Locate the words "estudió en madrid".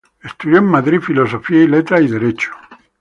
0.23-0.99